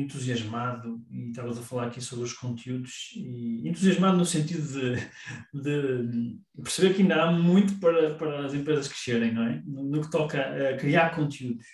entusiasmado 0.00 1.00
e 1.10 1.30
estavas 1.30 1.58
a 1.58 1.62
falar 1.62 1.86
aqui 1.86 2.00
sobre 2.00 2.24
os 2.24 2.32
conteúdos 2.32 3.12
e 3.14 3.68
entusiasmado 3.68 4.18
no 4.18 4.26
sentido 4.26 4.66
de, 4.66 4.96
de, 5.54 6.38
perceber 6.62 6.94
que 6.94 7.02
ainda 7.02 7.22
há 7.22 7.32
muito 7.32 7.78
para, 7.80 8.14
para 8.14 8.46
as 8.46 8.54
empresas 8.54 8.88
crescerem, 8.88 9.32
não 9.32 9.42
é? 9.44 9.62
No, 9.64 10.00
que 10.00 10.10
toca 10.10 10.40
a 10.40 10.76
criar 10.76 11.14
conteúdos. 11.14 11.64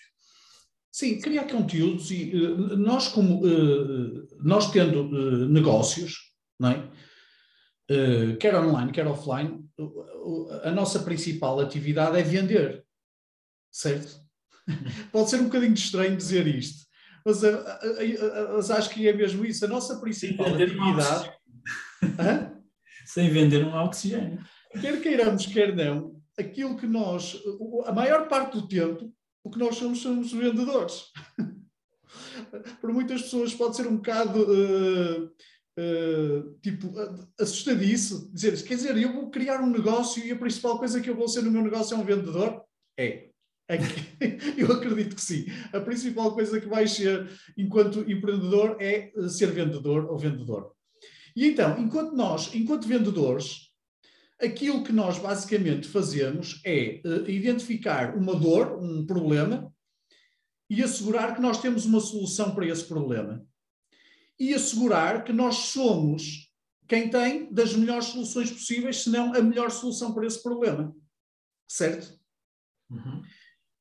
Sim, 0.90 1.20
criar 1.20 1.44
conteúdos 1.44 2.10
e 2.10 2.34
uh, 2.36 2.76
nós 2.76 3.08
como 3.08 3.44
uh, 3.44 4.28
nós 4.42 4.70
tendo 4.70 5.48
negócios, 5.48 6.16
não 6.58 6.70
é? 6.70 6.90
quer 8.40 8.54
online, 8.54 8.90
quer 8.90 9.06
offline, 9.06 9.62
a 10.62 10.70
nossa 10.70 11.00
principal 11.00 11.60
atividade 11.60 12.16
é 12.16 12.22
vender, 12.22 12.82
certo? 13.70 14.18
Pode 15.12 15.28
ser 15.28 15.40
um 15.40 15.44
bocadinho 15.44 15.74
estranho 15.74 16.16
dizer 16.16 16.46
isto, 16.46 16.86
mas, 17.24 17.42
mas 18.54 18.70
acho 18.70 18.90
que 18.90 19.08
é 19.08 19.12
mesmo 19.12 19.44
isso. 19.44 19.64
A 19.64 19.68
nossa 19.68 20.00
principal 20.00 20.46
Sem 20.46 20.62
atividade. 20.62 21.32
Sem 23.06 23.30
vender 23.30 23.64
um 23.64 23.74
oxigênio. 23.74 24.38
Quer 24.80 25.00
queiramos, 25.00 25.46
quer 25.46 25.74
não, 25.74 26.16
aquilo 26.38 26.76
que 26.76 26.86
nós, 26.86 27.40
a 27.84 27.92
maior 27.92 28.28
parte 28.28 28.58
do 28.58 28.66
tempo, 28.66 29.12
o 29.44 29.50
que 29.50 29.58
nós 29.58 29.76
somos, 29.76 30.00
somos 30.00 30.32
vendedores. 30.32 31.04
Para 32.80 32.92
muitas 32.92 33.22
pessoas 33.22 33.54
pode 33.54 33.76
ser 33.76 33.86
um 33.86 33.96
bocado 33.96 34.42
uh, 34.42 35.24
uh, 35.24 36.58
tipo 36.62 36.92
assustadiço 37.40 38.30
dizer 38.32 38.62
quer 38.64 38.74
dizer, 38.74 38.96
eu 38.98 39.12
vou 39.12 39.30
criar 39.30 39.60
um 39.60 39.70
negócio 39.70 40.24
e 40.24 40.30
a 40.30 40.36
principal 40.36 40.78
coisa 40.78 41.00
que 41.00 41.08
eu 41.08 41.16
vou 41.16 41.28
ser 41.28 41.42
no 41.42 41.50
meu 41.50 41.62
negócio 41.62 41.94
é 41.94 41.98
um 41.98 42.04
vendedor? 42.04 42.62
É. 42.98 43.30
é 43.68 43.76
eu 44.56 44.72
acredito 44.72 45.16
que 45.16 45.22
sim. 45.22 45.46
A 45.72 45.80
principal 45.80 46.32
coisa 46.34 46.60
que 46.60 46.68
vais 46.68 46.92
ser 46.92 47.28
enquanto 47.56 48.10
empreendedor 48.10 48.76
é 48.80 49.12
eh, 49.16 49.28
ser 49.28 49.50
vendedor 49.52 50.10
ou 50.10 50.18
vendedor. 50.18 50.72
E 51.34 51.46
então, 51.46 51.78
enquanto 51.78 52.14
nós, 52.14 52.54
enquanto 52.54 52.86
vendedores, 52.86 53.72
aquilo 54.40 54.82
que 54.82 54.92
nós 54.92 55.18
basicamente 55.18 55.88
fazemos 55.88 56.60
é 56.64 57.00
uh, 57.04 57.30
identificar 57.30 58.16
uma 58.16 58.34
dor, 58.34 58.78
um 58.82 59.06
problema, 59.06 59.72
e 60.68 60.82
assegurar 60.82 61.34
que 61.34 61.40
nós 61.40 61.60
temos 61.60 61.86
uma 61.86 62.00
solução 62.00 62.54
para 62.54 62.66
esse 62.66 62.84
problema. 62.84 63.46
E 64.38 64.52
assegurar 64.52 65.24
que 65.24 65.32
nós 65.32 65.56
somos 65.56 66.50
quem 66.88 67.08
tem 67.08 67.52
das 67.52 67.74
melhores 67.74 68.06
soluções 68.06 68.50
possíveis, 68.50 69.02
se 69.02 69.10
não 69.10 69.34
a 69.34 69.40
melhor 69.40 69.70
solução 69.70 70.12
para 70.12 70.26
esse 70.26 70.42
problema. 70.42 70.94
Certo? 71.68 72.18
Uhum. 72.90 73.22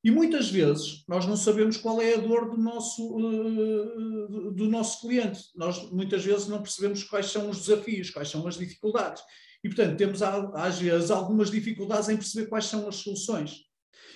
E 0.04 0.10
muitas 0.10 0.50
vezes 0.50 1.04
nós 1.06 1.26
não 1.26 1.36
sabemos 1.36 1.76
qual 1.76 2.00
é 2.00 2.14
a 2.14 2.18
dor 2.18 2.50
do 2.50 2.56
nosso, 2.56 3.16
uh, 3.16 4.50
do 4.50 4.68
nosso 4.68 5.00
cliente. 5.00 5.40
Nós 5.54 5.90
muitas 5.92 6.24
vezes 6.24 6.48
não 6.48 6.60
percebemos 6.60 7.04
quais 7.04 7.26
são 7.26 7.48
os 7.48 7.66
desafios, 7.66 8.10
quais 8.10 8.28
são 8.28 8.46
as 8.46 8.56
dificuldades. 8.56 9.22
E, 9.62 9.68
portanto, 9.68 9.96
temos 9.96 10.20
às 10.22 10.78
vezes 10.78 11.10
algumas 11.10 11.50
dificuldades 11.50 12.08
em 12.08 12.16
perceber 12.16 12.48
quais 12.48 12.64
são 12.64 12.88
as 12.88 12.96
soluções. 12.96 13.60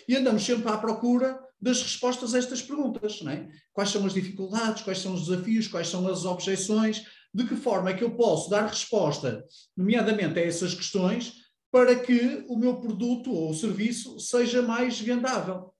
E 0.09 0.17
andamos 0.17 0.45
sempre 0.45 0.69
à 0.69 0.77
procura 0.77 1.41
das 1.61 1.83
respostas 1.83 2.35
a 2.35 2.39
estas 2.39 2.61
perguntas, 2.61 3.23
não 3.23 3.33
é? 3.33 3.49
Quais 3.73 3.91
são 3.91 4.05
as 4.05 4.13
dificuldades, 4.13 4.83
quais 4.83 4.99
são 4.99 5.15
os 5.15 5.27
desafios, 5.27 5.69
quais 5.69 5.89
são 5.89 6.07
as 6.09 6.25
objeções, 6.25 7.05
de 7.33 7.47
que 7.47 7.57
forma 7.57 7.91
é 7.91 7.95
que 7.95 8.05
eu 8.05 8.17
posso 8.17 8.51
dar 8.51 8.67
resposta, 8.67 9.45
nomeadamente 9.77 10.39
a 10.39 10.43
essas 10.43 10.75
questões, 10.75 11.35
para 11.71 11.95
que 11.95 12.45
o 12.49 12.57
meu 12.57 12.81
produto 12.81 13.33
ou 13.33 13.55
serviço 13.55 14.19
seja 14.19 14.63
mais 14.63 15.01
vendável. 15.01 15.75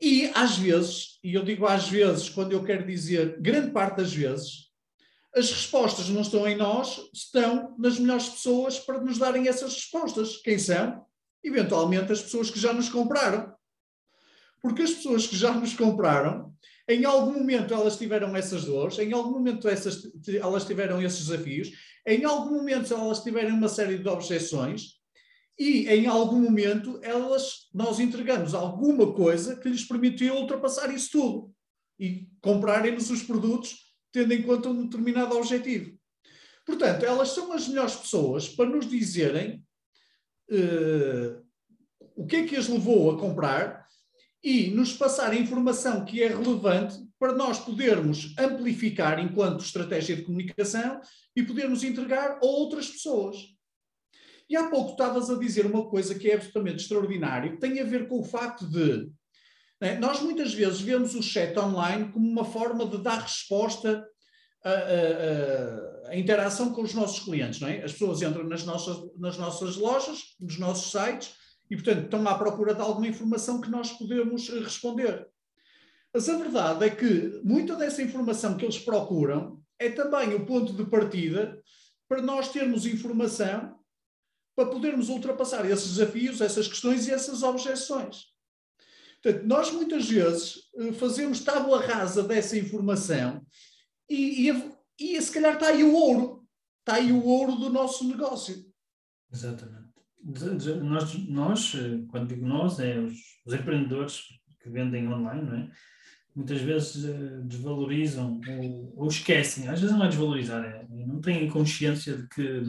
E 0.00 0.30
às 0.34 0.56
vezes, 0.56 1.18
e 1.24 1.34
eu 1.34 1.44
digo 1.44 1.66
às 1.66 1.88
vezes, 1.88 2.28
quando 2.28 2.52
eu 2.52 2.62
quero 2.62 2.86
dizer 2.86 3.40
grande 3.40 3.72
parte 3.72 3.96
das 3.96 4.12
vezes, 4.12 4.68
as 5.34 5.50
respostas 5.50 6.08
não 6.08 6.22
estão 6.22 6.46
em 6.46 6.56
nós, 6.56 7.00
estão 7.12 7.74
nas 7.78 7.98
melhores 7.98 8.28
pessoas 8.28 8.78
para 8.78 9.00
nos 9.00 9.18
darem 9.18 9.48
essas 9.48 9.74
respostas. 9.74 10.36
Quem 10.38 10.58
são? 10.58 11.04
Eventualmente 11.42 12.12
as 12.12 12.22
pessoas 12.22 12.50
que 12.50 12.58
já 12.58 12.72
nos 12.72 12.88
compraram. 12.88 13.52
Porque 14.60 14.82
as 14.82 14.92
pessoas 14.92 15.26
que 15.26 15.36
já 15.36 15.52
nos 15.52 15.74
compraram, 15.74 16.52
em 16.88 17.04
algum 17.04 17.34
momento 17.34 17.74
elas 17.74 17.96
tiveram 17.96 18.34
essas 18.36 18.64
dores, 18.64 18.98
em 18.98 19.12
algum 19.12 19.32
momento 19.32 19.68
essas, 19.68 20.10
elas 20.28 20.64
tiveram 20.64 21.02
esses 21.02 21.26
desafios, 21.26 21.70
em 22.06 22.24
algum 22.24 22.56
momento 22.56 22.92
elas 22.92 23.22
tiveram 23.22 23.54
uma 23.54 23.68
série 23.68 23.98
de 23.98 24.08
objeções 24.08 24.97
e 25.58 25.88
em 25.88 26.06
algum 26.06 26.40
momento 26.40 27.00
elas, 27.02 27.68
nós 27.74 27.98
entregamos 27.98 28.54
alguma 28.54 29.12
coisa 29.12 29.56
que 29.56 29.68
lhes 29.68 29.84
permitiu 29.84 30.36
ultrapassar 30.36 30.94
isso 30.94 31.10
tudo 31.10 31.54
e 31.98 32.28
comprarem-nos 32.40 33.10
os 33.10 33.22
produtos 33.22 33.88
tendo 34.12 34.32
em 34.32 34.42
conta 34.42 34.68
um 34.68 34.84
determinado 34.84 35.36
objetivo. 35.36 35.98
Portanto, 36.64 37.04
elas 37.04 37.30
são 37.30 37.52
as 37.52 37.66
melhores 37.66 37.96
pessoas 37.96 38.48
para 38.48 38.68
nos 38.68 38.88
dizerem 38.88 39.64
uh, 40.50 41.44
o 42.14 42.26
que 42.26 42.36
é 42.36 42.46
que 42.46 42.56
as 42.56 42.68
levou 42.68 43.10
a 43.10 43.18
comprar 43.18 43.86
e 44.42 44.70
nos 44.70 44.92
passar 44.92 45.34
informação 45.34 46.04
que 46.04 46.22
é 46.22 46.28
relevante 46.28 46.96
para 47.18 47.32
nós 47.32 47.58
podermos 47.58 48.34
amplificar 48.38 49.18
enquanto 49.18 49.64
estratégia 49.64 50.14
de 50.14 50.22
comunicação 50.22 51.00
e 51.34 51.42
podermos 51.42 51.82
entregar 51.82 52.38
a 52.38 52.46
outras 52.46 52.88
pessoas. 52.88 53.36
E 54.48 54.56
há 54.56 54.68
pouco 54.68 54.92
estavas 54.92 55.28
a 55.30 55.38
dizer 55.38 55.66
uma 55.66 55.88
coisa 55.88 56.14
que 56.14 56.30
é 56.30 56.34
absolutamente 56.34 56.82
extraordinária, 56.82 57.50
que 57.50 57.60
tem 57.60 57.80
a 57.80 57.84
ver 57.84 58.08
com 58.08 58.20
o 58.20 58.24
facto 58.24 58.66
de 58.66 59.10
né? 59.80 59.96
Nós 59.98 60.20
muitas 60.20 60.52
vezes 60.52 60.80
vemos 60.80 61.14
o 61.14 61.22
chat 61.22 61.56
online 61.58 62.10
como 62.10 62.28
uma 62.28 62.44
forma 62.44 62.84
de 62.86 62.98
dar 62.98 63.20
resposta 63.20 64.04
à, 64.64 66.16
interação 66.16 66.72
com 66.72 66.82
os 66.82 66.94
nossos 66.94 67.20
clientes. 67.20 67.60
Não 67.60 67.68
é? 67.68 67.84
As 67.84 67.92
pessoas 67.92 68.22
entram 68.22 68.44
nas 68.44 68.64
nossas, 68.64 68.96
nas 69.16 69.38
nossas 69.38 69.76
lojas, 69.76 70.34
nos 70.40 70.58
nossos 70.58 70.90
sites, 70.90 71.34
e, 71.70 71.76
portanto, 71.76 72.04
estão 72.04 72.26
à 72.26 72.34
procura 72.36 72.74
de 72.74 72.80
alguma 72.80 73.06
informação 73.06 73.60
que 73.60 73.70
nós 73.70 73.92
podemos 73.92 74.48
responder. 74.48 75.28
Mas 76.12 76.28
a 76.28 76.38
verdade 76.38 76.86
é 76.86 76.90
que 76.90 77.40
muita 77.44 77.76
dessa 77.76 78.02
informação 78.02 78.56
que 78.56 78.64
eles 78.64 78.78
procuram 78.78 79.60
é 79.78 79.90
também 79.90 80.34
o 80.34 80.46
ponto 80.46 80.72
de 80.72 80.86
partida 80.86 81.62
para 82.08 82.22
nós 82.22 82.48
termos 82.48 82.86
informação 82.86 83.77
para 84.58 84.66
podermos 84.66 85.08
ultrapassar 85.08 85.64
esses 85.70 85.94
desafios, 85.94 86.40
essas 86.40 86.66
questões 86.66 87.06
e 87.06 87.12
essas 87.12 87.44
objeções. 87.44 88.24
Portanto, 89.22 89.46
nós 89.46 89.70
muitas 89.70 90.08
vezes 90.08 90.64
eh, 90.76 90.90
fazemos 90.94 91.44
tábua 91.44 91.80
rasa 91.80 92.24
dessa 92.24 92.58
informação 92.58 93.40
e, 94.10 94.50
e, 94.50 94.72
e 94.98 95.22
se 95.22 95.30
calhar 95.30 95.54
está 95.54 95.68
aí 95.68 95.84
o 95.84 95.94
ouro. 95.94 96.44
Está 96.80 96.94
aí 96.96 97.12
o 97.12 97.24
ouro 97.24 97.54
do 97.54 97.70
nosso 97.70 98.02
negócio. 98.08 98.66
Exatamente. 99.32 99.92
Nós, 100.82 101.14
nós 101.28 101.74
eh, 101.76 102.04
quando 102.08 102.26
digo 102.26 102.44
nós, 102.44 102.80
é 102.80 102.98
os, 102.98 103.14
os 103.46 103.54
empreendedores 103.54 104.22
que 104.60 104.68
vendem 104.68 105.06
online, 105.06 105.42
não 105.42 105.56
é? 105.56 105.70
muitas 106.34 106.60
vezes 106.60 107.04
eh, 107.04 107.42
desvalorizam 107.44 108.40
ou, 108.48 108.92
ou, 108.96 109.06
esquecem, 109.06 109.68
às 109.68 109.80
vezes 109.80 109.94
não 109.94 110.04
é 110.04 110.08
desvalorizar, 110.08 110.64
é, 110.64 110.84
não 111.06 111.20
têm 111.20 111.48
consciência 111.48 112.16
de 112.16 112.28
que 112.28 112.62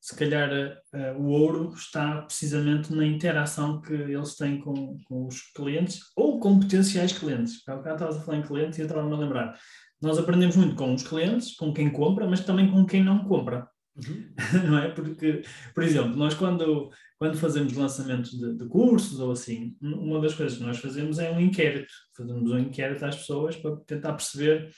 se 0.00 0.14
calhar 0.14 0.50
uh, 0.50 1.20
o 1.20 1.26
ouro 1.26 1.72
está 1.74 2.22
precisamente 2.22 2.94
na 2.94 3.04
interação 3.04 3.80
que 3.80 3.92
eles 3.92 4.36
têm 4.36 4.60
com, 4.60 4.96
com 5.04 5.26
os 5.26 5.40
clientes 5.52 6.00
ou 6.16 6.38
com 6.38 6.60
potenciais 6.60 7.12
clientes. 7.12 7.62
Há 7.66 7.76
bocado 7.76 7.96
estavas 7.96 8.16
a 8.16 8.20
falar 8.20 8.38
em 8.38 8.42
clientes 8.42 8.78
e 8.78 8.82
eu 8.82 8.86
estava-me 8.86 9.12
a 9.12 9.18
lembrar. 9.18 9.58
Nós 10.00 10.18
aprendemos 10.18 10.56
muito 10.56 10.76
com 10.76 10.94
os 10.94 11.02
clientes, 11.02 11.56
com 11.56 11.72
quem 11.72 11.90
compra, 11.90 12.26
mas 12.26 12.44
também 12.44 12.70
com 12.70 12.86
quem 12.86 13.02
não 13.02 13.24
compra. 13.24 13.68
Uhum. 13.96 14.32
não 14.70 14.78
é? 14.78 14.88
Porque, 14.90 15.42
por 15.74 15.82
exemplo, 15.82 16.16
nós 16.16 16.34
quando, 16.34 16.90
quando 17.18 17.36
fazemos 17.36 17.72
lançamentos 17.72 18.30
de, 18.30 18.56
de, 18.56 18.66
cursos 18.66 19.18
ou 19.18 19.32
assim, 19.32 19.76
uma 19.82 20.20
das 20.20 20.34
coisas 20.34 20.56
que 20.56 20.64
nós 20.64 20.78
fazemos 20.78 21.18
é 21.18 21.32
um 21.32 21.40
inquérito. 21.40 21.92
Fazemos 22.16 22.50
um 22.52 22.58
inquérito 22.58 23.04
às 23.04 23.16
pessoas 23.16 23.56
para 23.56 23.76
tentar 23.78 24.12
perceber 24.12 24.70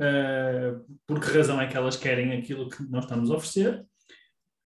uh, 0.00 0.84
por 1.06 1.20
que 1.20 1.30
razão 1.30 1.60
é 1.60 1.68
que 1.68 1.76
elas 1.76 1.96
querem 1.96 2.32
aquilo 2.32 2.68
que 2.68 2.82
nós 2.90 3.04
estamos 3.04 3.30
a 3.30 3.36
oferecer 3.36 3.86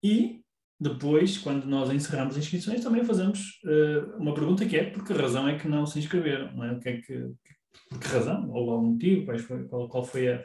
e 0.02 0.40
depois, 0.78 1.36
quando 1.36 1.66
nós 1.66 1.90
encerramos 1.90 2.36
as 2.36 2.42
inscrições, 2.42 2.82
também 2.82 3.04
fazemos 3.04 3.60
uh, 3.64 4.16
uma 4.18 4.32
pergunta 4.32 4.64
que 4.64 4.76
é 4.76 4.84
por 4.90 5.04
que 5.04 5.12
razão 5.12 5.46
é 5.46 5.58
que 5.58 5.68
não 5.68 5.84
se 5.84 5.98
inscreveram? 5.98 6.56
Não 6.56 6.64
é? 6.64 6.72
o 6.72 6.80
que 6.80 6.88
é 6.88 6.96
que, 7.00 7.30
por 7.88 8.00
que 8.00 8.08
razão? 8.08 8.48
Ou 8.50 8.70
algum 8.70 8.92
motivo? 8.92 9.26
Qual 9.26 9.38
foi, 9.38 9.64
qual, 9.68 9.88
qual 9.88 10.04
foi 10.04 10.28
a, 10.32 10.42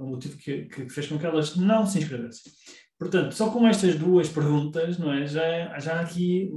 o 0.00 0.06
motivo 0.06 0.36
que, 0.36 0.64
que, 0.64 0.88
fez 0.88 1.06
com 1.06 1.18
que 1.18 1.26
elas 1.26 1.56
não 1.56 1.86
se 1.86 1.98
inscrevessem. 1.98 2.52
Portanto, 2.98 3.32
só 3.32 3.50
com 3.50 3.66
estas 3.66 3.96
duas 3.96 4.28
perguntas, 4.28 4.98
não 4.98 5.12
é, 5.12 5.26
já, 5.26 5.78
já 5.78 6.00
aqui 6.00 6.50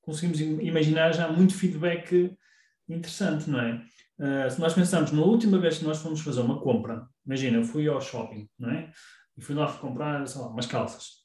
conseguimos 0.00 0.40
imaginar 0.40 1.12
já 1.12 1.30
muito 1.30 1.54
feedback 1.54 2.34
interessante, 2.88 3.48
não 3.48 3.60
é? 3.60 3.84
Uh, 4.18 4.50
se 4.50 4.60
nós 4.60 4.74
pensamos 4.74 5.10
na 5.10 5.22
última 5.22 5.58
vez 5.58 5.78
que 5.78 5.84
nós 5.84 5.98
fomos 5.98 6.20
fazer 6.20 6.40
uma 6.40 6.60
compra, 6.60 7.06
imagina, 7.26 7.58
eu 7.58 7.64
fui 7.64 7.88
ao 7.88 8.00
shopping, 8.00 8.48
não 8.58 8.70
é? 8.70 8.90
E 9.36 9.40
fui 9.40 9.54
lá 9.54 9.72
comprar, 9.72 10.26
sei 10.26 10.40
lá, 10.40 10.48
umas 10.48 10.66
calças. 10.66 11.22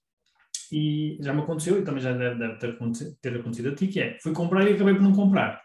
E 0.71 1.17
já 1.21 1.33
me 1.33 1.41
aconteceu, 1.41 1.79
e 1.79 1.83
também 1.83 2.01
já 2.01 2.13
deve, 2.13 2.39
deve 2.39 2.57
ter, 2.57 2.77
ter, 3.21 3.39
acontecido 3.39 3.69
a 3.69 3.75
ti, 3.75 3.87
que 3.87 3.99
é, 3.99 4.19
fui 4.19 4.33
comprar 4.33 4.69
e 4.69 4.73
acabei 4.73 4.93
por 4.93 5.03
não 5.03 5.13
comprar. 5.13 5.61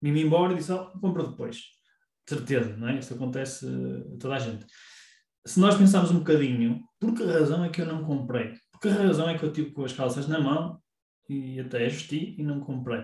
Vim-me 0.00 0.22
embora 0.22 0.52
e 0.52 0.56
disse, 0.56 0.72
oh, 0.72 0.86
compro 1.00 1.28
depois. 1.28 1.56
De 2.26 2.36
certeza, 2.36 2.76
não 2.76 2.88
é? 2.88 2.98
Isto 2.98 3.14
acontece 3.14 3.66
a 3.66 4.18
toda 4.18 4.34
a 4.34 4.38
gente. 4.38 4.64
Se 5.44 5.58
nós 5.58 5.76
pensarmos 5.76 6.10
um 6.10 6.18
bocadinho, 6.18 6.84
por 7.00 7.14
que 7.14 7.24
razão 7.24 7.64
é 7.64 7.68
que 7.68 7.80
eu 7.80 7.86
não 7.86 8.04
comprei? 8.04 8.54
Por 8.70 8.80
que 8.80 8.88
razão 8.88 9.28
é 9.28 9.36
que 9.36 9.44
eu 9.44 9.52
tive 9.52 9.72
com 9.72 9.84
as 9.84 9.92
calças 9.92 10.28
na 10.28 10.38
mão 10.38 10.80
e 11.28 11.58
até 11.58 11.86
ajustei 11.86 12.36
e 12.38 12.42
não 12.42 12.60
comprei? 12.60 13.02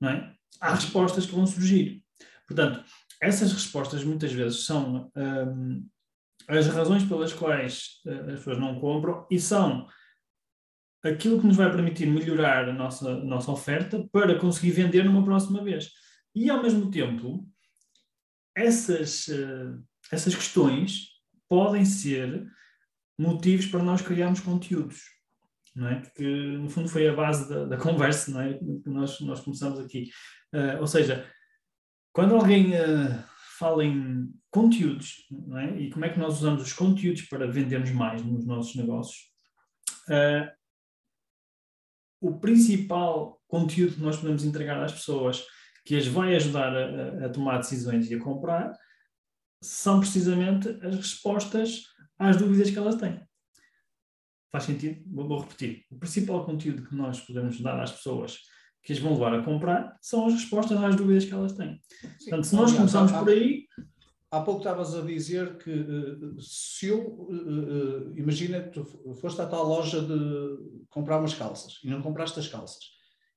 Não 0.00 0.10
é? 0.10 0.34
Há 0.60 0.74
respostas 0.74 1.24
que 1.24 1.34
vão 1.34 1.46
surgir. 1.46 2.02
Portanto, 2.46 2.84
essas 3.20 3.52
respostas 3.52 4.04
muitas 4.04 4.32
vezes 4.32 4.64
são 4.64 5.10
hum, 5.16 5.86
as 6.48 6.66
razões 6.66 7.04
pelas 7.04 7.32
quais 7.32 8.00
uh, 8.06 8.32
as 8.32 8.38
pessoas 8.38 8.58
não 8.58 8.80
compram 8.80 9.26
e 9.30 9.38
são 9.38 9.86
aquilo 11.04 11.40
que 11.40 11.46
nos 11.46 11.56
vai 11.56 11.70
permitir 11.70 12.06
melhorar 12.06 12.68
a 12.68 12.72
nossa, 12.72 13.10
a 13.10 13.24
nossa 13.24 13.50
oferta 13.50 14.08
para 14.10 14.38
conseguir 14.38 14.72
vender 14.72 15.04
numa 15.04 15.24
próxima 15.24 15.62
vez. 15.62 15.90
E, 16.34 16.50
ao 16.50 16.62
mesmo 16.62 16.90
tempo, 16.90 17.46
essas, 18.56 19.28
uh, 19.28 19.82
essas 20.10 20.34
questões 20.34 21.08
podem 21.48 21.84
ser 21.84 22.46
motivos 23.18 23.66
para 23.66 23.82
nós 23.82 24.02
criarmos 24.02 24.40
conteúdos, 24.40 25.02
não 25.74 25.88
é? 25.88 26.02
Que, 26.16 26.56
no 26.56 26.68
fundo, 26.68 26.88
foi 26.88 27.08
a 27.08 27.14
base 27.14 27.48
da, 27.48 27.64
da 27.64 27.76
conversa 27.76 28.30
não 28.30 28.40
é? 28.40 28.54
que 28.54 28.88
nós, 28.88 29.20
nós 29.20 29.40
começamos 29.40 29.78
aqui. 29.80 30.10
Uh, 30.54 30.80
ou 30.80 30.86
seja, 30.86 31.28
quando 32.12 32.34
alguém 32.34 32.72
uh, 32.72 33.24
fala 33.58 33.84
em 33.84 34.32
conteúdos, 34.50 35.26
não 35.30 35.58
é? 35.58 35.78
E 35.78 35.90
como 35.90 36.04
é 36.04 36.08
que 36.08 36.18
nós 36.18 36.38
usamos 36.38 36.62
os 36.62 36.72
conteúdos 36.72 37.22
para 37.22 37.50
vendermos 37.50 37.90
mais 37.90 38.24
nos 38.24 38.46
nossos 38.46 38.74
negócios, 38.74 39.30
uh, 40.08 40.50
o 42.20 42.38
principal 42.38 43.40
conteúdo 43.46 43.94
que 43.94 44.00
nós 44.00 44.16
podemos 44.16 44.44
entregar 44.44 44.82
às 44.82 44.92
pessoas 44.92 45.44
que 45.84 45.96
as 45.96 46.06
vai 46.06 46.34
ajudar 46.34 46.76
a, 46.76 47.26
a, 47.26 47.28
tomar 47.30 47.58
decisões 47.58 48.10
e 48.10 48.14
a 48.14 48.20
comprar 48.20 48.76
são 49.62 50.00
precisamente 50.00 50.68
as 50.84 50.96
respostas 50.96 51.84
às 52.18 52.36
dúvidas 52.36 52.70
que 52.70 52.78
elas 52.78 52.96
têm. 52.96 53.20
Faz 54.50 54.64
sentido? 54.64 55.02
Vou, 55.06 55.28
vou 55.28 55.40
repetir. 55.40 55.84
O 55.90 55.98
principal 55.98 56.44
conteúdo 56.44 56.86
que 56.86 56.94
nós 56.94 57.20
podemos 57.20 57.60
dar 57.60 57.80
às 57.80 57.92
pessoas 57.92 58.38
que 58.82 58.92
as 58.92 58.98
vão 58.98 59.14
levar 59.14 59.34
a 59.34 59.42
comprar 59.42 59.96
são 60.00 60.26
as 60.26 60.34
respostas 60.34 60.82
às 60.82 60.96
dúvidas 60.96 61.24
que 61.24 61.32
elas 61.32 61.52
têm. 61.52 61.80
Sim. 61.90 62.30
Portanto, 62.30 62.44
se 62.44 62.56
nós 62.56 62.72
começarmos 62.72 63.12
por 63.12 63.28
aí. 63.28 63.66
Há 64.30 64.40
pouco 64.40 64.60
estavas 64.60 64.94
a 64.94 65.00
dizer 65.00 65.56
que 65.58 65.70
uh, 65.70 66.40
se 66.40 66.88
eu, 66.88 67.00
uh, 67.00 67.32
uh, 67.32 68.18
imagina 68.18 68.62
que 68.62 68.70
tu 68.70 68.84
foste 69.14 69.40
à 69.40 69.46
tal 69.46 69.66
loja 69.66 70.02
de 70.02 70.84
comprar 70.90 71.18
umas 71.18 71.34
calças 71.34 71.80
e 71.82 71.88
não 71.88 72.02
compraste 72.02 72.38
as 72.38 72.46
calças 72.46 72.84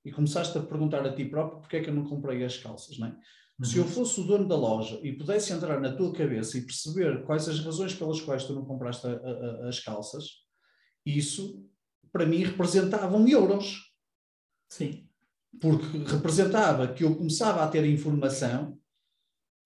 e 0.04 0.12
começaste 0.12 0.58
a 0.58 0.62
perguntar 0.62 1.06
a 1.06 1.14
ti 1.14 1.26
próprio 1.26 1.62
porque 1.62 1.78
é 1.78 1.82
que 1.82 1.90
eu 1.90 1.94
não 1.94 2.04
comprei 2.04 2.44
as 2.44 2.58
calças, 2.58 2.98
não 2.98 3.08
é? 3.08 3.12
Uhum. 3.12 3.66
Se 3.66 3.78
eu 3.78 3.86
fosse 3.86 4.20
o 4.20 4.24
dono 4.26 4.48
da 4.48 4.56
loja 4.56 5.00
e 5.02 5.14
pudesse 5.14 5.54
entrar 5.54 5.80
na 5.80 5.96
tua 5.96 6.12
cabeça 6.12 6.58
e 6.58 6.66
perceber 6.66 7.24
quais 7.26 7.48
as 7.48 7.60
razões 7.60 7.94
pelas 7.94 8.20
quais 8.20 8.44
tu 8.44 8.54
não 8.54 8.66
compraste 8.66 9.08
a, 9.08 9.12
a, 9.12 9.70
as 9.70 9.80
calças, 9.80 10.26
isso 11.06 11.66
para 12.12 12.26
mim 12.26 12.44
representavam 12.44 13.26
euros. 13.28 13.94
Sim 14.68 15.08
porque 15.60 15.98
representava 15.98 16.88
que 16.88 17.04
eu 17.04 17.16
começava 17.16 17.64
a 17.64 17.68
ter 17.68 17.86
informação 17.86 18.78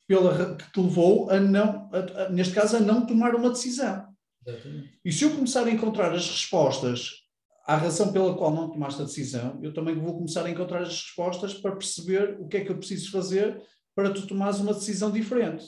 pela, 0.07 0.55
que 0.55 0.71
te 0.71 0.79
levou 0.79 1.29
a 1.29 1.39
não, 1.39 1.89
a, 1.91 2.23
a, 2.23 2.29
neste 2.29 2.53
caso, 2.53 2.77
a 2.77 2.79
não 2.79 3.05
tomar 3.05 3.35
uma 3.35 3.49
decisão. 3.49 4.07
Exatamente. 4.45 4.99
E 5.03 5.11
se 5.11 5.23
eu 5.23 5.31
começar 5.31 5.65
a 5.65 5.71
encontrar 5.71 6.13
as 6.13 6.29
respostas 6.29 7.23
à 7.65 7.75
razão 7.75 8.13
pela 8.13 8.35
qual 8.35 8.53
não 8.53 8.69
tomaste 8.69 9.01
a 9.01 9.05
decisão, 9.05 9.59
eu 9.61 9.73
também 9.73 9.95
vou 9.95 10.15
começar 10.15 10.45
a 10.45 10.49
encontrar 10.49 10.81
as 10.83 11.01
respostas 11.01 11.53
para 11.55 11.75
perceber 11.75 12.37
o 12.39 12.47
que 12.47 12.57
é 12.57 12.65
que 12.65 12.71
eu 12.71 12.77
preciso 12.77 13.11
fazer 13.11 13.61
para 13.95 14.13
tu 14.13 14.27
tomares 14.27 14.59
uma 14.59 14.73
decisão 14.73 15.11
diferente. 15.11 15.65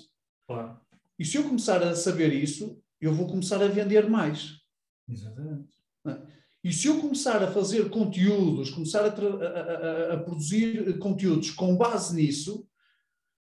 Claro. 0.47 0.79
E 1.17 1.25
se 1.25 1.37
eu 1.37 1.43
começar 1.43 1.81
a 1.81 1.95
saber 1.95 2.31
isso, 2.33 2.79
eu 3.01 3.13
vou 3.13 3.27
começar 3.27 3.61
a 3.61 3.67
vender 3.67 4.07
mais. 4.09 4.57
Exatamente. 5.09 5.73
É? 6.05 6.17
E 6.63 6.73
se 6.73 6.87
eu 6.87 6.99
começar 6.99 7.41
a 7.41 7.51
fazer 7.51 7.89
conteúdos, 7.89 8.69
começar 8.69 9.01
a, 9.01 9.07
a, 9.07 10.11
a, 10.11 10.13
a 10.13 10.17
produzir 10.17 10.99
conteúdos 10.99 11.51
com 11.51 11.77
base 11.77 12.15
nisso, 12.15 12.67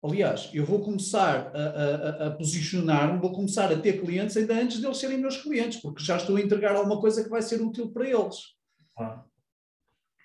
aliás, 0.07 0.51
eu 0.53 0.65
vou 0.65 0.81
começar 0.81 1.53
a, 1.55 2.31
posicionar-me, 2.31 3.21
vou 3.21 3.33
começar 3.33 3.73
a 3.73 3.79
ter 3.79 4.01
clientes 4.01 4.37
ainda 4.37 4.55
antes 4.55 4.79
de 4.79 4.87
eles 4.87 4.99
serem 4.99 5.19
meus 5.19 5.37
clientes, 5.37 5.81
porque 5.81 6.03
já 6.03 6.17
estou 6.17 6.37
a 6.37 6.41
entregar 6.41 6.75
alguma 6.75 7.01
coisa 7.01 7.23
que 7.23 7.31
vai 7.31 7.43
ser 7.43 7.61
útil 7.61 7.91
para 7.91 8.09
eles. 8.09 8.37
Ah. 8.99 9.25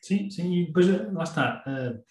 Sim, 0.02 0.30
sim, 0.30 0.54
e 0.54 0.66
depois 0.66 0.88
lá 1.14 1.24
está. 1.24 1.64
Uh, 1.68 2.04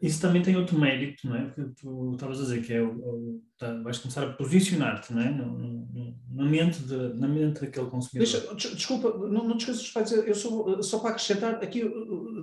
isso 0.00 0.20
também 0.20 0.42
tem 0.42 0.56
outro 0.56 0.78
mérito, 0.78 1.26
não 1.26 1.36
é? 1.36 1.50
Que 1.50 1.62
tu 1.80 2.12
estavas 2.14 2.38
a 2.38 2.42
dizer, 2.42 2.64
que 2.64 2.72
é 2.72 2.80
o, 2.80 2.90
o 2.90 3.42
tá, 3.58 3.74
vais 3.82 3.98
começar 3.98 4.22
a 4.22 4.32
posicionar-te, 4.32 5.12
não 5.12 5.20
é? 5.20 5.30
No, 5.30 5.46
no, 5.46 6.14
na, 6.30 6.44
mente 6.44 6.80
de, 6.82 7.14
na 7.14 7.28
mente 7.28 7.60
daquele 7.60 7.90
consumidor. 7.90 8.40
Deixa, 8.54 8.74
desculpa, 8.74 9.10
não, 9.28 9.44
não 9.44 9.56
te 9.56 9.70
esqueças 9.70 10.12
eu 10.26 10.34
sou, 10.34 10.82
só 10.82 11.00
para 11.00 11.10
acrescentar 11.10 11.56
aqui, 11.56 11.82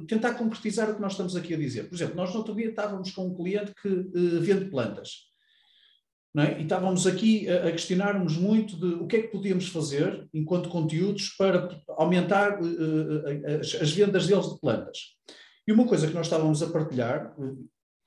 tentar 0.08 0.34
concretizar 0.36 0.90
o 0.90 0.96
que 0.96 1.02
nós 1.02 1.14
estamos 1.14 1.36
aqui 1.36 1.54
a 1.54 1.58
dizer. 1.58 1.90
Por 1.90 1.96
exemplo, 1.96 2.16
nós 2.16 2.32
no 2.32 2.38
outro 2.38 2.56
dia 2.56 2.70
estávamos 2.70 3.12
com 3.12 3.28
um 3.28 3.36
cliente 3.36 3.74
que 3.82 3.88
uh, 3.88 4.42
vende 4.42 4.66
plantas. 4.66 5.34
É? 6.38 6.60
E 6.60 6.64
estávamos 6.64 7.08
aqui 7.08 7.48
a, 7.50 7.68
a 7.68 7.72
questionarmos 7.72 8.36
muito 8.36 8.76
de 8.76 8.96
o 9.02 9.08
que 9.08 9.16
é 9.16 9.22
que 9.22 9.30
podíamos 9.30 9.70
fazer 9.70 10.28
enquanto 10.34 10.68
conteúdos 10.68 11.30
para 11.38 11.70
aumentar 11.90 12.60
uh, 12.62 13.60
as, 13.60 13.76
as 13.82 13.92
vendas 13.92 14.28
deles 14.28 14.50
de 14.50 14.60
plantas. 14.60 15.16
E 15.68 15.72
uma 15.72 15.88
coisa 15.88 16.08
que 16.08 16.14
nós 16.14 16.28
estávamos 16.28 16.62
a 16.62 16.70
partilhar, 16.70 17.34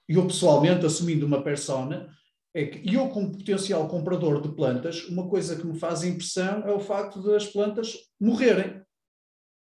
eu 0.08 0.26
pessoalmente 0.26 0.86
assumindo 0.86 1.26
uma 1.26 1.42
persona, 1.42 2.08
é 2.54 2.66
que 2.66 2.94
eu, 2.94 3.08
como 3.08 3.36
potencial 3.36 3.86
comprador 3.88 4.40
de 4.40 4.48
plantas, 4.48 5.04
uma 5.04 5.28
coisa 5.28 5.56
que 5.56 5.66
me 5.66 5.78
faz 5.78 6.02
impressão 6.02 6.66
é 6.66 6.72
o 6.72 6.80
facto 6.80 7.22
de 7.22 7.34
as 7.34 7.46
plantas 7.46 7.96
morrerem. 8.20 8.82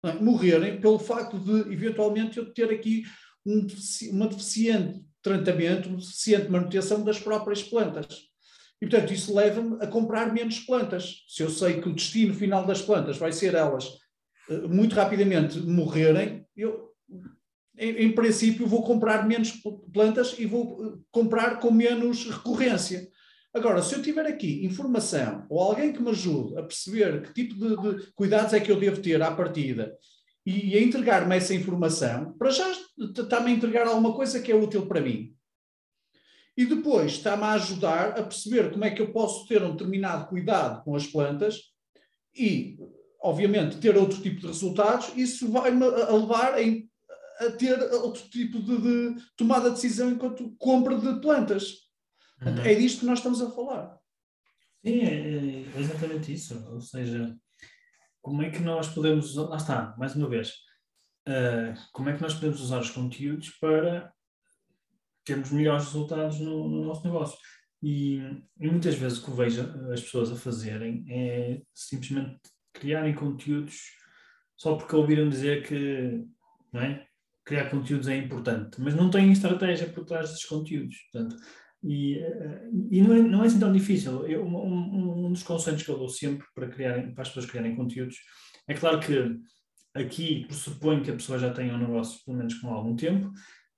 É? 0.03 0.13
Morrerem 0.13 0.79
pelo 0.79 0.99
facto 0.99 1.39
de, 1.39 1.73
eventualmente, 1.73 2.37
eu 2.37 2.53
ter 2.53 2.69
aqui 2.69 3.03
um, 3.45 3.65
uma 4.11 4.27
deficiente 4.27 5.01
tratamento, 5.21 5.87
uma 5.87 5.97
deficiente 5.97 6.49
manutenção 6.49 7.03
das 7.03 7.19
próprias 7.19 7.63
plantas. 7.63 8.33
E, 8.81 8.87
portanto, 8.87 9.13
isso 9.13 9.33
leva-me 9.33 9.81
a 9.81 9.87
comprar 9.87 10.33
menos 10.33 10.59
plantas. 10.59 11.23
Se 11.29 11.41
eu 11.41 11.49
sei 11.49 11.79
que 11.79 11.87
o 11.87 11.95
destino 11.95 12.33
final 12.33 12.65
das 12.65 12.81
plantas 12.81 13.17
vai 13.17 13.31
ser 13.31 13.55
elas 13.55 13.87
uh, 14.49 14.67
muito 14.67 14.93
rapidamente 14.93 15.57
morrerem, 15.59 16.45
eu 16.55 16.91
em, 17.77 18.05
em, 18.05 18.11
princípio, 18.11 18.67
vou 18.67 18.83
comprar 18.83 19.27
menos 19.27 19.51
plantas 19.91 20.35
e 20.37 20.45
vou 20.45 20.85
eh, 20.85 20.99
comprar 21.11 21.59
com 21.59 21.71
menos 21.71 22.29
recorrência. 22.29 23.09
Agora, 23.53 23.81
se 23.83 23.93
eu 23.93 24.01
tiver 24.01 24.25
aqui 24.25 24.65
informação 24.65 25.45
ou 25.49 25.59
alguém 25.59 25.93
que 25.93 26.01
me 26.01 26.09
ajude 26.09 26.57
a 26.57 26.63
perceber 26.63 27.21
que 27.21 27.33
tipo 27.33 27.55
de, 27.55 27.75
de 27.97 28.11
cuidados 28.13 28.53
é 28.53 28.59
que 28.59 28.71
eu 28.71 28.79
devo 28.79 29.01
ter 29.01 29.21
à 29.21 29.31
partida 29.31 29.95
e 30.45 30.75
a 30.75 30.81
entregar-me 30.81 31.35
essa 31.37 31.53
informação, 31.53 32.33
para 32.33 32.49
já 32.49 32.69
está-me 32.97 33.51
a 33.51 33.53
entregar 33.53 33.87
alguma 33.87 34.13
coisa 34.13 34.41
que 34.41 34.51
é 34.51 34.55
útil 34.55 34.87
para 34.87 34.99
mim. 34.99 35.33
E 36.57 36.65
depois 36.65 37.13
está-me 37.13 37.43
a 37.43 37.53
ajudar 37.53 38.19
a 38.19 38.23
perceber 38.23 38.71
como 38.71 38.85
é 38.85 38.91
que 38.91 39.01
eu 39.01 39.11
posso 39.11 39.47
ter 39.47 39.63
um 39.63 39.71
determinado 39.71 40.27
cuidado 40.27 40.83
com 40.83 40.95
as 40.95 41.07
plantas 41.07 41.71
e, 42.35 42.77
obviamente, 43.21 43.77
ter 43.77 43.95
outro 43.95 44.21
tipo 44.21 44.41
de 44.41 44.47
resultados. 44.47 45.11
Isso 45.15 45.49
vai-me 45.51 45.85
levar 45.85 46.61
em 46.61 46.89
a 47.39 47.51
ter 47.51 47.81
outro 47.93 48.23
tipo 48.29 48.59
de, 48.59 48.77
de 48.77 49.21
tomada 49.35 49.69
de 49.69 49.75
decisão 49.75 50.11
enquanto 50.11 50.55
compra 50.57 50.97
de 50.97 51.19
plantas. 51.19 51.82
Uhum. 52.45 52.65
É 52.65 52.75
disto 52.75 53.01
que 53.01 53.05
nós 53.05 53.19
estamos 53.19 53.41
a 53.41 53.51
falar. 53.51 53.97
Sim, 54.85 54.99
é, 55.01 55.75
é 55.75 55.79
exatamente 55.79 56.33
isso. 56.33 56.63
Ou 56.71 56.81
seja, 56.81 57.35
como 58.21 58.41
é 58.41 58.49
que 58.49 58.59
nós 58.59 58.87
podemos. 58.89 59.35
Lá 59.35 59.57
está, 59.57 59.95
mais 59.97 60.15
uma 60.15 60.29
vez. 60.29 60.49
Uh, 61.27 61.73
como 61.93 62.09
é 62.09 62.15
que 62.15 62.21
nós 62.21 62.33
podemos 62.33 62.59
usar 62.59 62.79
os 62.79 62.89
conteúdos 62.89 63.49
para 63.51 64.13
termos 65.23 65.51
melhores 65.51 65.85
resultados 65.85 66.39
no, 66.39 66.67
no 66.67 66.85
nosso 66.85 67.03
negócio? 67.03 67.37
E, 67.81 68.17
e, 68.59 68.67
muitas 68.67 68.95
vezes 68.95 69.19
o 69.19 69.25
que 69.25 69.31
vejo 69.31 69.61
as 69.91 70.01
pessoas 70.01 70.31
a 70.31 70.35
fazerem 70.35 71.05
é 71.09 71.61
simplesmente 71.73 72.39
criarem 72.73 73.13
conteúdos 73.13 73.91
só 74.55 74.75
porque 74.75 74.95
ouviram 74.95 75.27
dizer 75.27 75.67
que 75.67 76.25
não 76.71 76.81
é? 76.81 77.05
criar 77.45 77.69
conteúdos 77.69 78.07
é 78.07 78.15
importante, 78.15 78.79
mas 78.79 78.95
não 78.95 79.09
têm 79.09 79.31
estratégia 79.31 79.89
por 79.89 80.05
trás 80.05 80.29
desses 80.29 80.45
conteúdos. 80.45 80.95
Portanto, 81.11 81.35
E, 81.83 82.19
e 82.89 83.01
não, 83.01 83.13
é, 83.13 83.21
não 83.21 83.43
é 83.43 83.47
assim 83.47 83.59
tão 83.59 83.73
difícil. 83.73 84.25
Eu, 84.25 84.45
um, 84.45 85.25
um, 85.25 85.31
dos 85.31 85.43
conselhos 85.43 85.83
que 85.83 85.89
eu 85.89 85.97
dou 85.97 86.07
sempre 86.07 86.45
para, 86.55 86.67
criarem, 86.67 87.13
para 87.13 87.23
as 87.23 87.27
pessoas 87.27 87.45
criarem 87.45 87.75
conteúdos 87.75 88.17
é 88.67 88.73
claro 88.73 88.99
que 88.99 89.39
aqui 89.93 90.45
pressuponho 90.45 91.03
que 91.03 91.11
a 91.11 91.15
pessoa 91.15 91.37
já 91.37 91.53
tenha 91.53 91.73
um 91.73 91.77
negócio, 91.77 92.23
pelo 92.25 92.37
menos 92.37 92.55
com 92.55 92.73
algum 92.73 92.95
tempo, 92.95 93.31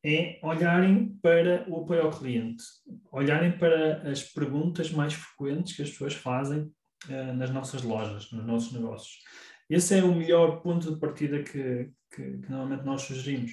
é 0.04 0.40
olharem 0.44 1.18
para 1.22 1.66
o 1.68 1.82
apoio 1.82 2.04
ao 2.04 2.12
cliente, 2.12 2.64
olharem 3.12 3.58
para 3.58 4.10
as 4.10 4.24
perguntas 4.24 4.92
mais 4.92 5.14
frequentes 5.14 5.76
que 5.76 5.82
as 5.82 5.90
pessoas 5.90 6.14
fazem 6.14 6.72
uh, 7.10 7.34
nas 7.36 7.50
nossas 7.50 7.82
lojas, 7.82 8.32
nos 8.32 8.46
nossos 8.46 8.72
negócios. 8.72 9.24
Esse 9.68 9.98
é 9.98 10.04
o 10.04 10.14
melhor 10.14 10.62
ponto 10.62 10.94
de 10.94 11.00
partida 11.00 11.42
que, 11.42 11.90
que, 12.14 12.38
que 12.38 12.52
normalmente 12.52 12.86
nós 12.86 13.02
sugerimos. 13.02 13.52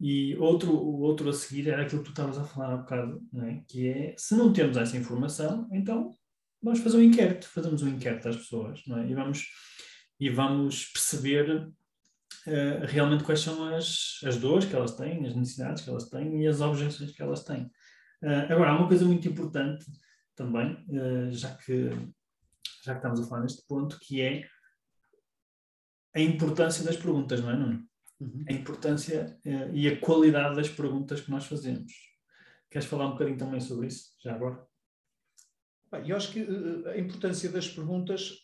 E 0.00 0.34
outro, 0.38 0.72
o 0.72 1.00
outro 1.00 1.28
a 1.28 1.32
seguir 1.32 1.68
era 1.68 1.82
aquilo 1.82 2.02
que 2.02 2.06
tu 2.06 2.12
estavas 2.12 2.38
a 2.38 2.44
falar 2.44 2.72
há 2.72 2.76
bocado, 2.78 3.20
é? 3.42 3.60
que 3.68 3.86
é, 3.86 4.14
se 4.16 4.34
não 4.34 4.50
temos 4.50 4.78
essa 4.78 4.96
informação, 4.96 5.68
então 5.70 6.14
vamos 6.62 6.80
fazer 6.80 6.96
um 6.96 7.02
inquérito, 7.02 7.46
fazemos 7.46 7.82
um 7.82 7.88
inquérito 7.88 8.26
às 8.28 8.36
pessoas, 8.36 8.82
é? 8.88 9.06
e, 9.06 9.14
vamos, 9.14 9.46
e 10.18 10.30
vamos 10.30 10.86
perceber 10.86 11.68
uh, 12.46 12.86
realmente 12.86 13.24
quais 13.24 13.40
são 13.40 13.62
as, 13.74 14.20
as 14.24 14.38
dores 14.38 14.64
que 14.64 14.74
elas 14.74 14.96
têm, 14.96 15.26
as 15.26 15.36
necessidades 15.36 15.82
que 15.82 15.90
elas 15.90 16.08
têm 16.08 16.42
e 16.42 16.46
as 16.46 16.62
objeções 16.62 17.12
que 17.12 17.22
elas 17.22 17.44
têm. 17.44 17.64
Uh, 18.22 18.50
agora, 18.50 18.70
há 18.70 18.78
uma 18.78 18.88
coisa 18.88 19.04
muito 19.04 19.28
importante 19.28 19.84
também, 20.34 20.72
uh, 20.88 21.30
já, 21.30 21.54
que, 21.56 21.90
já 22.82 22.92
que 22.92 22.98
estamos 23.00 23.20
a 23.20 23.26
falar 23.26 23.42
neste 23.42 23.66
ponto, 23.68 23.98
que 24.00 24.22
é 24.22 24.46
a 26.14 26.20
importância 26.20 26.82
das 26.84 26.96
perguntas, 26.96 27.40
não 27.42 27.50
é, 27.50 27.56
Nuno? 27.56 27.89
Uhum. 28.20 28.44
A 28.48 28.52
importância 28.52 29.38
uh, 29.46 29.74
e 29.74 29.88
a 29.88 29.98
qualidade 29.98 30.54
das 30.54 30.68
perguntas 30.68 31.20
que 31.20 31.30
nós 31.30 31.46
fazemos. 31.46 31.92
Queres 32.70 32.86
falar 32.86 33.06
um 33.06 33.12
bocadinho 33.12 33.38
também 33.38 33.60
sobre 33.60 33.86
isso, 33.86 34.10
já 34.22 34.34
agora? 34.34 34.62
Bem, 35.90 36.10
eu 36.10 36.16
acho 36.16 36.30
que 36.30 36.42
uh, 36.42 36.88
a 36.88 36.98
importância 36.98 37.50
das 37.50 37.68
perguntas, 37.68 38.34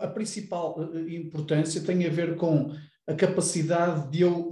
a 0.00 0.08
principal 0.08 0.78
uh, 0.78 1.08
importância 1.08 1.82
tem 1.82 2.06
a 2.06 2.10
ver 2.10 2.36
com 2.36 2.72
a 3.06 3.14
capacidade 3.14 4.10
de 4.10 4.22
eu 4.22 4.50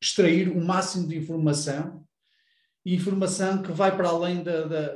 extrair 0.00 0.48
o 0.48 0.64
máximo 0.64 1.06
de 1.06 1.18
informação 1.18 2.02
informação 2.84 3.62
que 3.62 3.72
vai 3.72 3.96
para 3.96 4.08
além 4.08 4.42
da, 4.42 4.66
da, 4.66 4.88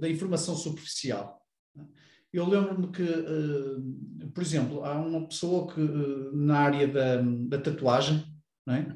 da 0.00 0.08
informação 0.08 0.54
superficial. 0.54 1.39
Eu 2.32 2.48
lembro-me 2.48 2.92
que, 2.92 3.02
uh, 3.02 4.30
por 4.32 4.42
exemplo, 4.42 4.84
há 4.84 4.94
uma 5.00 5.26
pessoa 5.26 5.72
que, 5.72 5.80
uh, 5.80 6.36
na 6.36 6.58
área 6.58 6.86
da, 6.86 7.22
da 7.22 7.58
tatuagem, 7.58 8.24
é? 8.68 8.86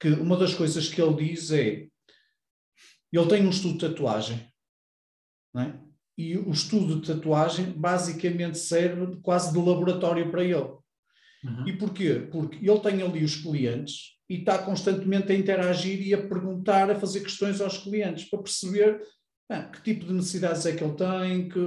que 0.00 0.08
uma 0.08 0.36
das 0.36 0.54
coisas 0.54 0.88
que 0.88 1.00
ele 1.00 1.28
diz 1.28 1.52
é: 1.52 1.86
ele 3.12 3.26
tem 3.28 3.46
um 3.46 3.50
estudo 3.50 3.74
de 3.74 3.88
tatuagem, 3.88 4.52
é? 5.56 5.72
e 6.16 6.36
o 6.36 6.50
estudo 6.50 7.00
de 7.00 7.12
tatuagem 7.12 7.72
basicamente 7.72 8.58
serve 8.58 9.16
quase 9.22 9.52
de 9.52 9.58
laboratório 9.58 10.28
para 10.30 10.42
ele. 10.42 10.76
Uhum. 11.44 11.68
E 11.68 11.76
porquê? 11.76 12.28
Porque 12.32 12.68
ele 12.68 12.80
tem 12.80 13.00
ali 13.00 13.22
os 13.22 13.36
clientes 13.36 14.18
e 14.28 14.40
está 14.40 14.58
constantemente 14.58 15.30
a 15.30 15.34
interagir 15.34 16.04
e 16.04 16.12
a 16.12 16.28
perguntar, 16.28 16.90
a 16.90 16.98
fazer 16.98 17.20
questões 17.20 17.60
aos 17.60 17.78
clientes 17.78 18.28
para 18.28 18.42
perceber 18.42 19.00
ah, 19.50 19.62
que 19.62 19.82
tipo 19.82 20.04
de 20.04 20.12
necessidades 20.12 20.66
é 20.66 20.72
que 20.72 20.84
ele 20.84 20.94
tem, 20.94 21.48
que, 21.48 21.58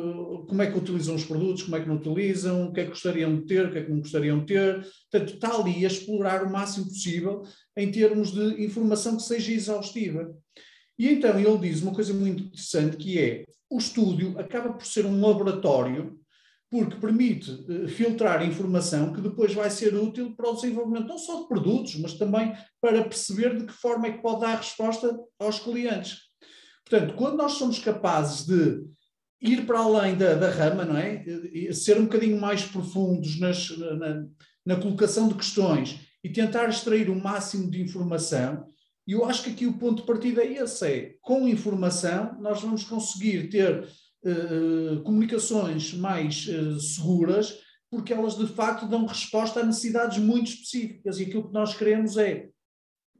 como 0.47 0.61
é 0.61 0.69
que 0.69 0.77
utilizam 0.77 1.15
os 1.15 1.25
produtos, 1.25 1.63
como 1.63 1.75
é 1.75 1.81
que 1.81 1.87
não 1.87 1.95
utilizam, 1.95 2.67
o 2.67 2.71
que 2.71 2.81
é 2.81 2.83
que 2.83 2.91
gostariam 2.91 3.35
de 3.35 3.45
ter, 3.47 3.65
o 3.65 3.71
que 3.71 3.79
é 3.79 3.83
que 3.83 3.89
não 3.89 3.99
gostariam 3.99 4.39
de 4.39 4.45
ter. 4.45 4.87
Portanto, 5.11 5.33
está 5.33 5.55
ali 5.55 5.83
a 5.83 5.87
explorar 5.87 6.43
o 6.43 6.51
máximo 6.51 6.85
possível 6.85 7.41
em 7.75 7.91
termos 7.91 8.31
de 8.31 8.63
informação 8.63 9.17
que 9.17 9.23
seja 9.23 9.51
exaustiva. 9.51 10.31
E 10.99 11.09
então 11.09 11.39
ele 11.39 11.57
diz 11.57 11.81
uma 11.81 11.93
coisa 11.93 12.13
muito 12.13 12.43
interessante 12.43 12.97
que 12.97 13.19
é 13.19 13.45
o 13.67 13.79
estúdio 13.79 14.37
acaba 14.37 14.73
por 14.73 14.85
ser 14.85 15.05
um 15.05 15.19
laboratório 15.19 16.19
porque 16.69 16.95
permite 16.97 17.51
uh, 17.51 17.87
filtrar 17.87 18.47
informação 18.47 19.11
que 19.11 19.19
depois 19.19 19.53
vai 19.53 19.69
ser 19.69 19.93
útil 19.95 20.35
para 20.35 20.49
o 20.49 20.53
desenvolvimento 20.53 21.07
não 21.07 21.17
só 21.17 21.41
de 21.41 21.47
produtos, 21.47 21.95
mas 21.95 22.13
também 22.13 22.53
para 22.79 23.03
perceber 23.03 23.57
de 23.57 23.65
que 23.65 23.73
forma 23.73 24.07
é 24.07 24.11
que 24.11 24.21
pode 24.21 24.41
dar 24.41 24.55
resposta 24.55 25.19
aos 25.39 25.59
clientes. 25.59 26.30
Portanto, 26.91 27.13
quando 27.15 27.37
nós 27.37 27.53
somos 27.53 27.79
capazes 27.79 28.45
de 28.45 28.83
ir 29.41 29.65
para 29.65 29.79
além 29.79 30.17
da, 30.17 30.35
da 30.35 30.49
rama, 30.49 30.83
não 30.83 30.97
é? 30.97 31.23
Ser 31.71 31.97
um 31.97 32.03
bocadinho 32.03 32.39
mais 32.39 32.63
profundos 32.63 33.39
nas, 33.39 33.69
na, 33.77 34.25
na 34.65 34.75
colocação 34.75 35.29
de 35.29 35.35
questões 35.35 36.01
e 36.21 36.29
tentar 36.29 36.67
extrair 36.67 37.09
o 37.09 37.15
máximo 37.15 37.71
de 37.71 37.81
informação, 37.81 38.65
e 39.07 39.13
eu 39.13 39.23
acho 39.23 39.41
que 39.43 39.51
aqui 39.51 39.65
o 39.65 39.77
ponto 39.77 40.01
de 40.01 40.05
partida 40.05 40.43
é 40.43 40.61
esse: 40.61 40.85
é 40.85 41.15
com 41.21 41.47
informação 41.47 42.37
nós 42.41 42.61
vamos 42.61 42.83
conseguir 42.83 43.49
ter 43.49 43.87
uh, 44.25 45.01
comunicações 45.03 45.93
mais 45.93 46.45
uh, 46.49 46.77
seguras, 46.77 47.57
porque 47.89 48.11
elas 48.11 48.37
de 48.37 48.47
facto 48.47 48.85
dão 48.85 49.05
resposta 49.05 49.61
a 49.61 49.65
necessidades 49.65 50.17
muito 50.17 50.47
específicas, 50.47 51.19
e 51.19 51.23
aquilo 51.23 51.47
que 51.47 51.53
nós 51.53 51.73
queremos 51.73 52.17
é 52.17 52.49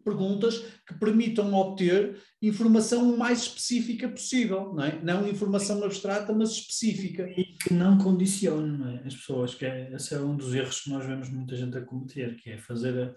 perguntas 0.03 0.60
que 0.86 0.93
permitam 0.96 1.53
obter 1.53 2.17
informação 2.41 3.13
o 3.13 3.17
mais 3.17 3.43
específica 3.43 4.10
possível, 4.10 4.74
não 4.74 4.84
é? 4.84 5.01
Não 5.03 5.27
informação 5.27 5.84
abstrata, 5.84 6.34
mas 6.34 6.51
específica. 6.51 7.29
E 7.29 7.46
que 7.58 7.74
não 7.74 7.98
condicione 7.98 9.00
é? 9.00 9.08
as 9.08 9.15
pessoas, 9.15 9.55
que 9.55 9.65
é, 9.65 9.91
esse 9.93 10.13
é 10.13 10.20
um 10.20 10.36
dos 10.36 10.53
erros 10.53 10.81
que 10.81 10.89
nós 10.89 11.05
vemos 11.05 11.29
muita 11.29 11.55
gente 11.55 11.77
a 11.77 11.81
cometer, 11.81 12.36
que 12.36 12.51
é 12.51 12.58
fazer, 12.58 13.15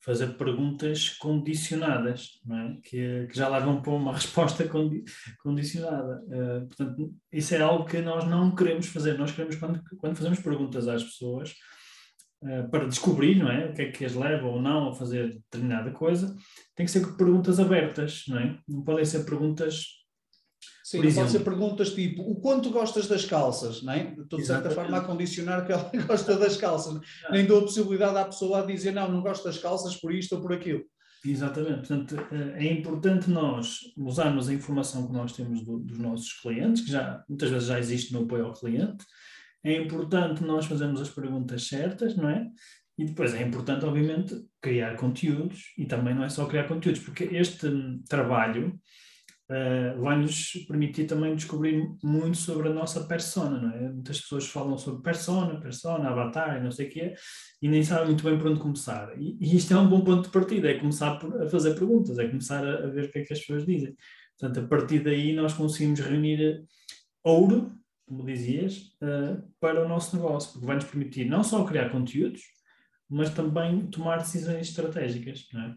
fazer 0.00 0.36
perguntas 0.36 1.10
condicionadas, 1.10 2.40
não 2.44 2.58
é? 2.58 2.76
que, 2.82 3.26
que 3.26 3.36
já 3.36 3.48
levam 3.48 3.80
para 3.80 3.92
uma 3.92 4.12
resposta 4.12 4.66
condi, 4.68 5.04
condicionada. 5.42 6.22
Uh, 6.26 6.66
portanto, 6.66 7.14
isso 7.32 7.54
é 7.54 7.60
algo 7.60 7.84
que 7.84 8.00
nós 8.00 8.28
não 8.28 8.54
queremos 8.54 8.86
fazer. 8.86 9.18
Nós 9.18 9.32
queremos, 9.32 9.56
quando, 9.56 9.82
quando 9.98 10.16
fazemos 10.16 10.40
perguntas 10.40 10.86
às 10.88 11.02
pessoas, 11.02 11.54
eh, 12.46 12.62
para 12.64 12.86
descobrir 12.86 13.36
não 13.36 13.50
é? 13.50 13.66
o 13.66 13.74
que 13.74 13.82
é 13.82 13.90
que 13.90 14.04
as 14.04 14.14
leva 14.14 14.46
ou 14.46 14.60
não 14.60 14.88
a 14.88 14.94
fazer 14.94 15.34
determinada 15.34 15.90
coisa, 15.90 16.36
tem 16.74 16.86
que 16.86 16.92
ser 16.92 17.16
perguntas 17.16 17.58
abertas, 17.58 18.24
não 18.28 18.38
é? 18.38 18.58
Não 18.68 18.82
podem 18.82 19.04
ser 19.04 19.24
perguntas. 19.24 19.84
Sim, 20.84 21.02
não 21.02 21.12
podem 21.12 21.28
ser 21.28 21.40
perguntas 21.40 21.90
tipo 21.90 22.22
o 22.22 22.40
quanto 22.40 22.70
gostas 22.70 23.08
das 23.08 23.24
calças, 23.24 23.82
não 23.82 23.92
é? 23.92 24.14
Estou 24.18 24.38
de 24.38 24.46
certa 24.46 24.70
forma 24.70 24.98
a 24.98 25.00
condicionar 25.00 25.66
que 25.66 25.72
ela 25.72 25.90
gosta 26.06 26.36
das 26.36 26.56
calças. 26.56 27.00
Ah. 27.26 27.32
Nem 27.32 27.44
dou 27.46 27.58
a 27.58 27.62
possibilidade 27.62 28.16
à 28.16 28.24
pessoa 28.24 28.60
a 28.60 28.66
dizer 28.66 28.92
não, 28.92 29.10
não 29.10 29.22
gosto 29.22 29.44
das 29.44 29.58
calças 29.58 29.96
por 29.96 30.12
isto 30.14 30.36
ou 30.36 30.40
por 30.40 30.52
aquilo. 30.52 30.84
Exatamente, 31.24 31.88
portanto 31.88 32.16
eh, 32.30 32.66
é 32.66 32.72
importante 32.72 33.28
nós 33.28 33.78
usarmos 33.96 34.48
a 34.48 34.54
informação 34.54 35.08
que 35.08 35.12
nós 35.12 35.32
temos 35.32 35.64
do, 35.64 35.80
dos 35.80 35.98
nossos 35.98 36.32
clientes, 36.34 36.84
que 36.84 36.92
já 36.92 37.24
muitas 37.28 37.50
vezes 37.50 37.66
já 37.66 37.78
existe 37.80 38.12
no 38.12 38.22
apoio 38.22 38.46
ao 38.46 38.52
cliente, 38.52 39.04
é 39.68 39.82
importante 39.82 40.42
nós 40.44 40.66
fazermos 40.66 41.00
as 41.00 41.10
perguntas 41.10 41.66
certas, 41.66 42.16
não 42.16 42.28
é? 42.28 42.46
E 42.98 43.04
depois 43.04 43.34
é 43.34 43.42
importante, 43.42 43.84
obviamente, 43.84 44.34
criar 44.60 44.96
conteúdos 44.96 45.74
e 45.76 45.84
também 45.84 46.14
não 46.14 46.24
é 46.24 46.28
só 46.28 46.46
criar 46.46 46.64
conteúdos, 46.64 47.02
porque 47.02 47.24
este 47.24 47.68
trabalho 48.08 48.78
uh, 49.50 50.00
vai-nos 50.00 50.52
permitir 50.66 51.04
também 51.06 51.34
descobrir 51.34 51.86
muito 52.02 52.38
sobre 52.38 52.68
a 52.68 52.72
nossa 52.72 53.04
persona, 53.04 53.60
não 53.60 53.70
é? 53.70 53.92
Muitas 53.92 54.20
pessoas 54.20 54.46
falam 54.46 54.78
sobre 54.78 55.02
persona, 55.02 55.60
persona, 55.60 56.08
avatar, 56.08 56.62
não 56.62 56.70
sei 56.70 56.86
o 56.86 56.90
quê, 56.90 57.14
e 57.60 57.68
nem 57.68 57.82
sabem 57.82 58.06
muito 58.06 58.24
bem 58.24 58.38
por 58.38 58.50
onde 58.50 58.60
começar. 58.60 59.12
E, 59.18 59.36
e 59.40 59.56
isto 59.56 59.74
é 59.74 59.76
um 59.76 59.88
bom 59.88 60.02
ponto 60.02 60.24
de 60.24 60.32
partida, 60.32 60.70
é 60.70 60.78
começar 60.78 61.16
por, 61.18 61.42
a 61.42 61.48
fazer 61.48 61.74
perguntas, 61.74 62.18
é 62.18 62.26
começar 62.26 62.66
a, 62.66 62.84
a 62.84 62.86
ver 62.88 63.04
o 63.04 63.12
que 63.12 63.18
é 63.18 63.24
que 63.24 63.32
as 63.32 63.40
pessoas 63.40 63.66
dizem. 63.66 63.94
Portanto, 64.38 64.64
a 64.64 64.68
partir 64.68 65.00
daí 65.00 65.34
nós 65.34 65.52
conseguimos 65.52 66.00
reunir 66.00 66.64
ouro 67.22 67.72
como 68.06 68.24
dizias, 68.24 68.96
uh, 69.02 69.42
para 69.60 69.84
o 69.84 69.88
nosso 69.88 70.16
negócio, 70.16 70.52
porque 70.52 70.66
vai 70.66 70.76
nos 70.76 70.84
permitir 70.84 71.24
não 71.24 71.42
só 71.42 71.64
criar 71.64 71.90
conteúdos, 71.90 72.42
mas 73.08 73.30
também 73.30 73.86
tomar 73.88 74.18
decisões 74.18 74.68
estratégicas. 74.68 75.48
Não 75.52 75.62
é? 75.62 75.76